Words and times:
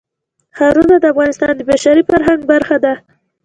ښارونه 0.57 0.95
د 0.99 1.05
افغانستان 1.13 1.51
د 1.57 1.61
بشري 1.71 2.01
فرهنګ 2.09 2.41
برخه 2.51 2.77
ده. 2.83 2.93